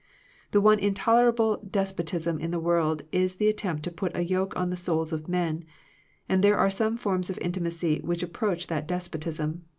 The 0.49 0.61
one 0.61 0.79
intolerable 0.79 1.57
despot 1.57 2.11
ism 2.11 2.39
in 2.39 2.49
the 2.49 2.59
world 2.59 3.03
is 3.11 3.35
the 3.35 3.47
attempt 3.47 3.83
to 3.83 3.91
put 3.91 4.17
a 4.17 4.23
yoke 4.23 4.55
on 4.55 4.71
the 4.71 4.75
souls 4.75 5.13
of 5.13 5.29
men, 5.29 5.63
and 6.27 6.43
there 6.43 6.57
are 6.57 6.71
some 6.71 6.97
forms 6.97 7.29
of 7.29 7.37
intimacy 7.37 7.99
which 8.01 8.23
approach 8.23 8.65
that 8.65 8.87
despotism. 8.87 9.63